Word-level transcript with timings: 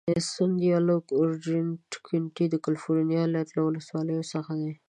سن 0.31 0.51
دیاګو 0.59 0.95
او 1.15 1.19
اورینج 1.19 1.73
کونټي 2.05 2.45
د 2.49 2.55
کالفرنیا 2.65 3.21
ایالت 3.23 3.47
له 3.55 3.61
ولسوالیو 3.63 4.29
څخه 4.33 4.51
دي. 4.61 4.71